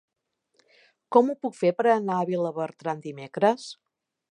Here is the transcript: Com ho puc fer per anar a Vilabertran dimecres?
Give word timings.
Com 1.15 1.29
ho 1.29 1.35
puc 1.45 1.59
fer 1.59 1.71
per 1.81 1.85
anar 1.97 2.17
a 2.23 2.29
Vilabertran 2.31 3.07
dimecres? 3.07 3.71